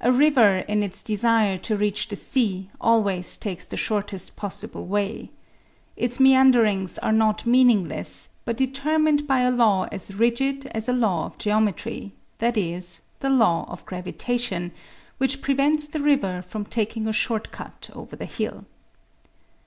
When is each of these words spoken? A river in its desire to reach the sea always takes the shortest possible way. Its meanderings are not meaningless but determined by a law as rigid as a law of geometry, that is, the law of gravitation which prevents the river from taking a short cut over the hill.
A 0.00 0.10
river 0.10 0.60
in 0.66 0.82
its 0.82 1.02
desire 1.02 1.58
to 1.58 1.76
reach 1.76 2.08
the 2.08 2.16
sea 2.16 2.70
always 2.80 3.36
takes 3.36 3.66
the 3.66 3.76
shortest 3.76 4.34
possible 4.34 4.86
way. 4.86 5.28
Its 5.94 6.18
meanderings 6.18 6.96
are 6.96 7.12
not 7.12 7.44
meaningless 7.44 8.30
but 8.46 8.56
determined 8.56 9.26
by 9.26 9.40
a 9.40 9.50
law 9.50 9.88
as 9.92 10.14
rigid 10.14 10.64
as 10.74 10.88
a 10.88 10.94
law 10.94 11.26
of 11.26 11.36
geometry, 11.36 12.12
that 12.38 12.56
is, 12.56 13.02
the 13.20 13.28
law 13.28 13.66
of 13.68 13.84
gravitation 13.84 14.72
which 15.18 15.42
prevents 15.42 15.86
the 15.86 16.00
river 16.00 16.40
from 16.40 16.64
taking 16.64 17.06
a 17.06 17.12
short 17.12 17.50
cut 17.50 17.90
over 17.94 18.16
the 18.16 18.24
hill. 18.24 18.64